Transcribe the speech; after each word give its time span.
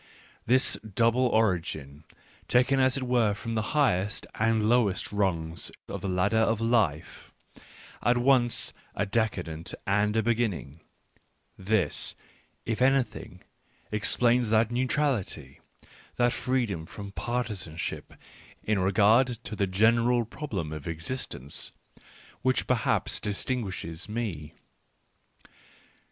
This 0.47 0.79
double 0.81 1.27
origin, 1.27 2.05
taken 2.47 2.79
as 2.79 2.97
it 2.97 3.03
were 3.03 3.35
from 3.35 3.53
the 3.53 3.61
highest 3.77 4.25
and 4.33 4.67
lowest 4.67 5.11
rungs 5.11 5.71
of 5.87 6.01
the 6.01 6.09
ladder 6.09 6.39
of 6.39 6.59
life, 6.59 7.31
at 8.01 8.17
once 8.17 8.73
a 8.95 9.05
decadent 9.05 9.75
and 9.85 10.17
a 10.17 10.23
beginning, 10.23 10.79
this, 11.55 12.15
if 12.65 12.81
anything, 12.81 13.43
ex 13.93 14.17
plains 14.17 14.49
that 14.49 14.71
neutrality, 14.71 15.59
that 16.15 16.33
freedom 16.33 16.87
from 16.87 17.11
partisan 17.11 17.77
ship 17.77 18.13
in 18.63 18.79
regard 18.79 19.27
to 19.43 19.55
the 19.55 19.67
general 19.67 20.25
problem 20.25 20.71
of 20.73 20.87
existence, 20.87 21.71
which 22.41 22.65
perhaps 22.65 23.19
distinguishes 23.19 24.09
me. 24.09 24.51